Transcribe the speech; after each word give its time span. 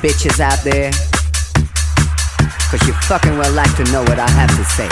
bitches 0.00 0.40
out 0.40 0.64
there? 0.64 0.90
Cause 2.70 2.80
you 2.86 2.94
fucking 3.04 3.36
well 3.36 3.52
like 3.52 3.74
to 3.76 3.84
know 3.92 4.00
what 4.02 4.18
I 4.18 4.30
have 4.30 4.48
to 4.56 4.64
say. 4.64 4.88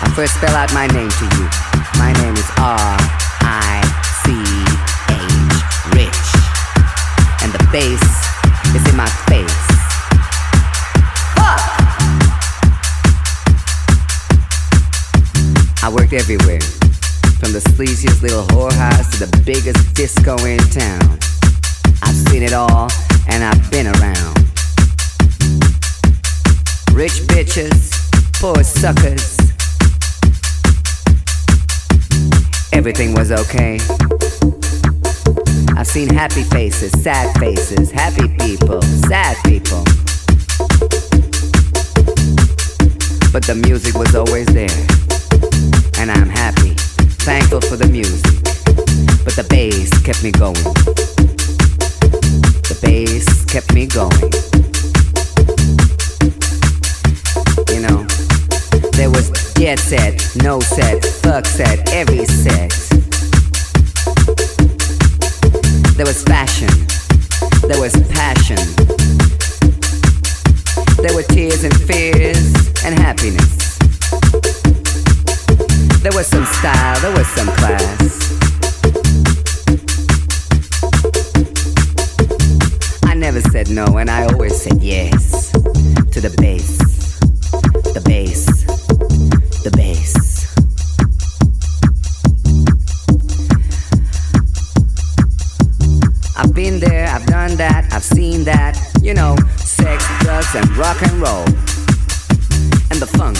I 0.00 0.08
first 0.14 0.34
spell 0.36 0.56
out 0.56 0.72
my 0.72 0.86
name 0.86 1.10
to 1.10 1.24
you. 1.35 1.35
Disco 19.96 20.36
in 20.44 20.58
town. 20.58 21.18
I've 22.02 22.14
seen 22.28 22.42
it 22.42 22.52
all 22.52 22.90
and 23.28 23.42
I've 23.42 23.70
been 23.70 23.86
around. 23.86 24.36
Rich 26.92 27.24
bitches, 27.32 27.94
poor 28.38 28.62
suckers. 28.62 29.38
Everything 32.74 33.14
was 33.14 33.32
okay. 33.32 33.78
I've 35.74 35.86
seen 35.86 36.10
happy 36.10 36.42
faces, 36.42 36.92
sad 37.02 37.34
faces, 37.38 37.90
happy 37.90 38.28
people, 38.36 38.82
sad 38.82 39.38
people. 39.44 39.82
But 43.32 43.44
the 43.44 43.58
music 43.66 43.94
was 43.94 44.14
always 44.14 44.46
there 44.48 44.68
and 45.98 46.10
I'm 46.10 46.28
happy, 46.28 46.74
thankful 47.24 47.62
for 47.62 47.76
the 47.76 47.88
music. 47.90 48.35
But 49.26 49.34
the 49.34 49.46
bass 49.50 49.90
kept 50.04 50.22
me 50.22 50.30
going. 50.30 50.54
The 52.62 52.78
bass 52.80 53.44
kept 53.44 53.74
me 53.74 53.86
going. 53.86 54.12
You 57.74 57.80
know, 57.82 58.06
there 58.92 59.10
was 59.10 59.30
get 59.54 59.80
set, 59.80 60.24
no 60.36 60.60
set, 60.60 61.04
fuck 61.04 61.44
set, 61.44 61.92
every 61.92 62.24
set. 62.24 62.85
I've 96.38 96.52
been 96.52 96.78
there, 96.78 97.08
I've 97.08 97.24
done 97.24 97.56
that, 97.56 97.90
I've 97.92 98.04
seen 98.04 98.44
that. 98.44 98.78
You 99.00 99.14
know, 99.14 99.36
sex, 99.56 100.04
drugs, 100.20 100.54
and 100.54 100.68
rock 100.76 101.00
and 101.00 101.12
roll. 101.14 101.44
And 102.92 103.00
the 103.00 103.08
funk. 103.16 103.38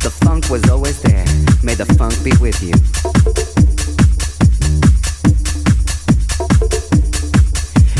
The 0.00 0.10
funk 0.24 0.48
was 0.48 0.68
always 0.70 1.02
there. 1.02 1.26
May 1.62 1.74
the 1.74 1.84
funk 1.98 2.14
be 2.24 2.32
with 2.40 2.62
you. 2.62 2.72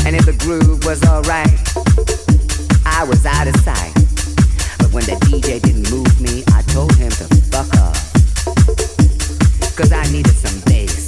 And 0.07 0.15
if 0.15 0.25
the 0.25 0.37
groove 0.39 0.83
was 0.83 1.03
alright, 1.05 1.53
I 2.85 3.03
was 3.03 3.25
out 3.27 3.47
of 3.47 3.55
sight. 3.57 3.93
But 4.79 4.91
when 4.91 5.05
the 5.05 5.17
DJ 5.29 5.61
didn't 5.61 5.91
move 5.91 6.19
me, 6.19 6.43
I 6.53 6.63
told 6.73 6.95
him 6.95 7.11
to 7.11 7.25
fuck 7.53 7.69
off. 7.77 8.01
Cause 9.77 9.91
I 9.91 10.03
needed 10.11 10.33
some 10.33 10.59
bass. 10.65 11.05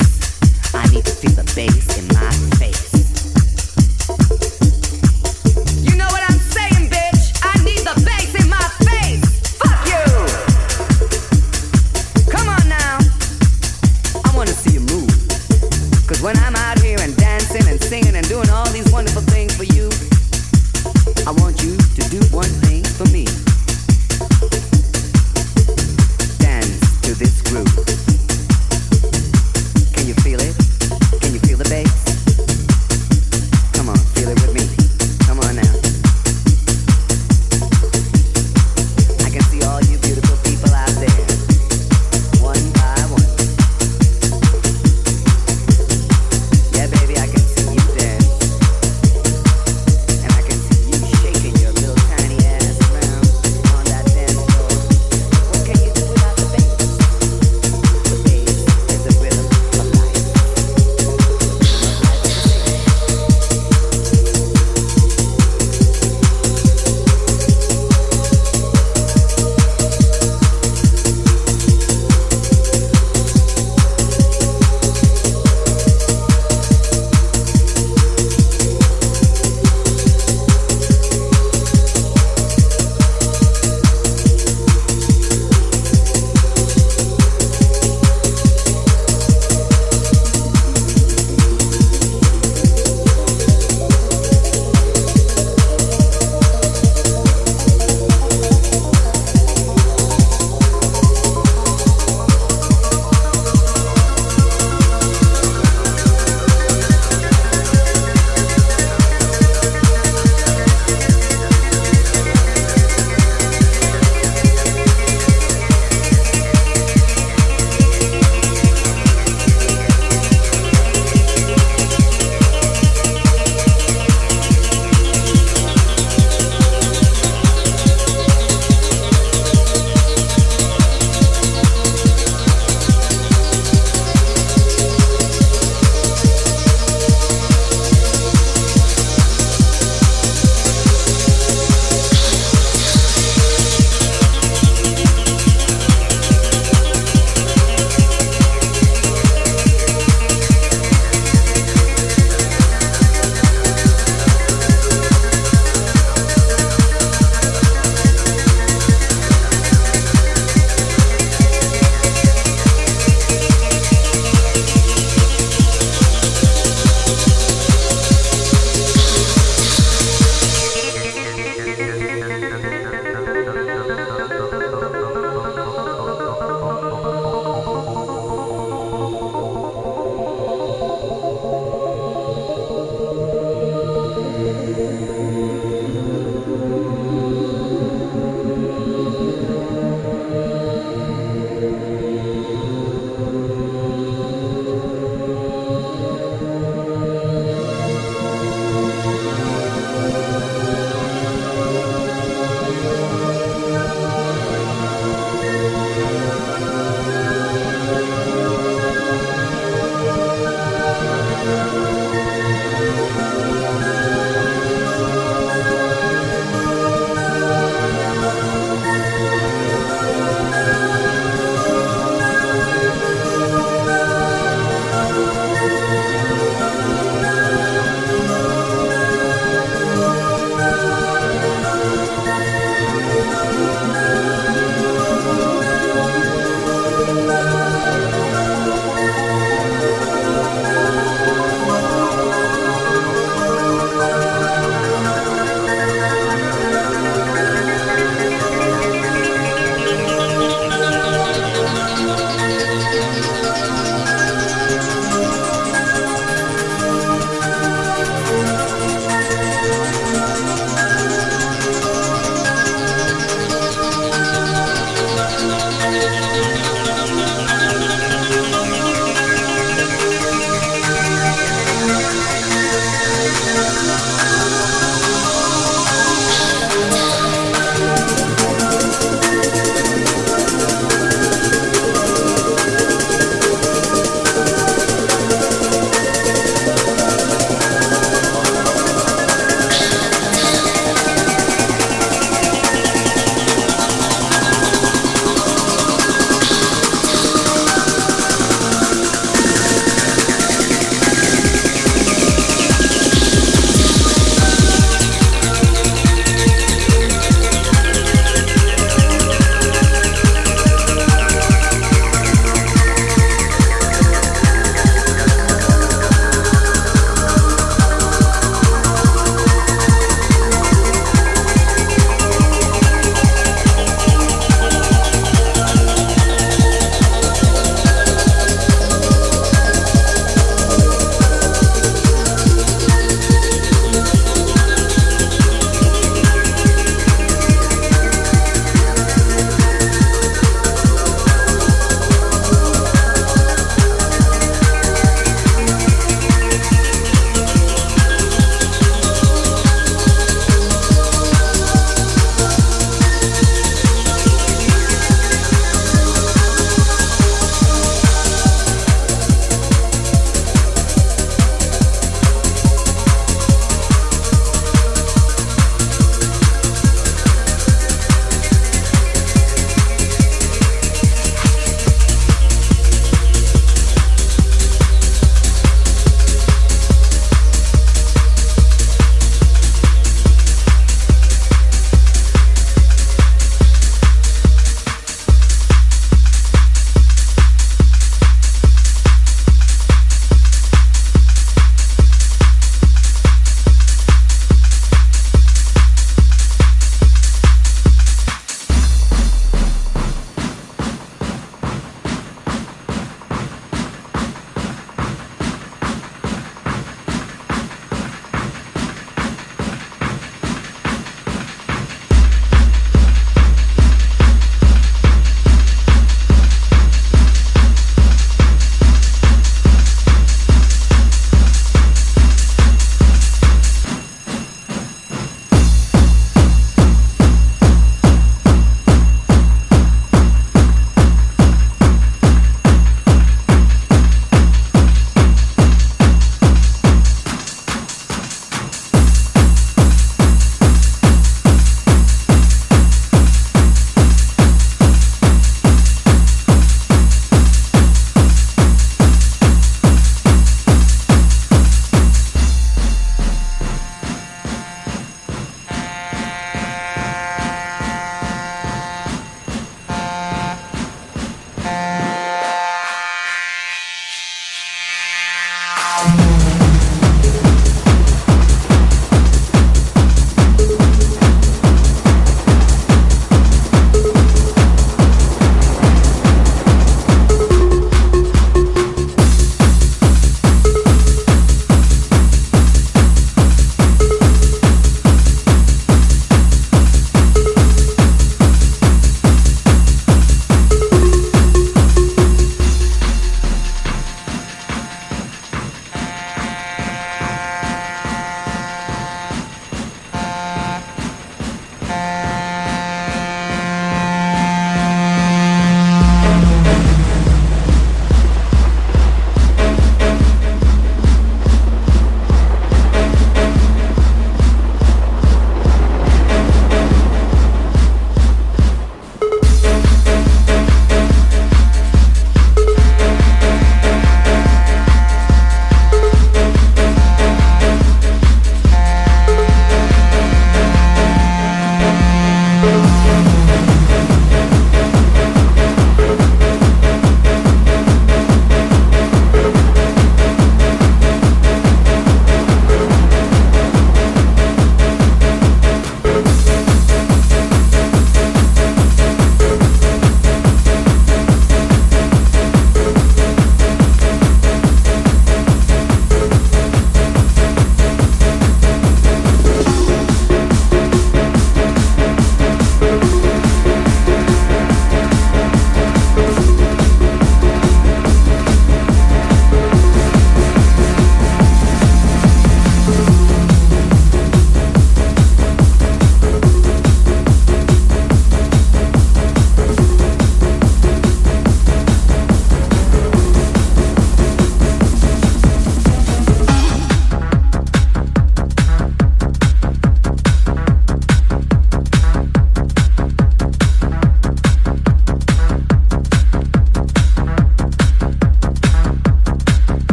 I 0.75 0.85
need 0.93 1.05
to 1.05 1.11
feel 1.11 1.31
the 1.31 1.51
bass 1.55 1.97
in 1.97 2.07
my 2.09 2.48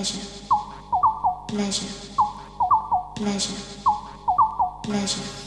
pleasure, 0.00 0.26
pleasure, 1.46 1.86
pleasure, 3.14 3.52
pleasure. 4.82 5.39